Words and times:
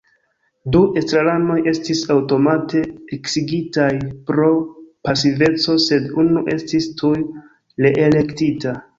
Du 0.75 0.79
estraranoj 0.99 1.57
estis 1.71 1.99
aŭtomate 2.13 2.79
eksigitaj 3.17 3.89
pro 4.29 4.47
pasiveco, 5.09 5.75
sed 5.89 6.07
unu 6.23 6.43
estis 6.55 6.89
tuj 7.03 7.13
reelektita. 7.87 8.75